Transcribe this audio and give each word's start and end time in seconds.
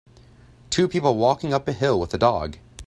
Two 0.71 0.87
people 0.87 1.15
walking 1.15 1.53
up 1.53 1.67
a 1.67 1.73
hill 1.73 1.99
with 1.99 2.11
a 2.11 2.17
dog. 2.17 2.57